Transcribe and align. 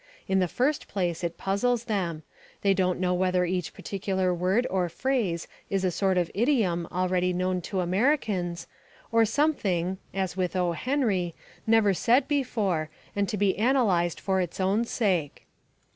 In 0.27 0.39
the 0.39 0.47
first 0.47 0.87
place 0.87 1.23
it 1.23 1.37
puzzles 1.37 1.83
them 1.83 2.23
they 2.63 2.73
don't 2.73 2.99
know 2.99 3.13
whether 3.13 3.45
each 3.45 3.71
particular 3.71 4.33
word 4.33 4.65
or 4.71 4.89
phrase 4.89 5.47
is 5.69 5.85
a 5.85 5.91
sort 5.91 6.17
of 6.17 6.31
idiom 6.33 6.87
already 6.91 7.33
known 7.33 7.61
to 7.69 7.81
Americans, 7.81 8.65
or 9.11 9.25
something 9.25 9.99
(as 10.11 10.35
with 10.35 10.55
O. 10.55 10.71
Henry) 10.71 11.35
never 11.67 11.93
said 11.93 12.27
before 12.27 12.89
and 13.15 13.29
to 13.29 13.37
be 13.37 13.55
analysed 13.55 14.19
for 14.19 14.41
its 14.41 14.59
own 14.59 14.85
sake. 14.85 15.45